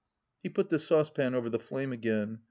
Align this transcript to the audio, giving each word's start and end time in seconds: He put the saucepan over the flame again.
He 0.41 0.49
put 0.49 0.69
the 0.71 0.79
saucepan 0.79 1.35
over 1.35 1.47
the 1.47 1.59
flame 1.59 1.93
again. 1.93 2.39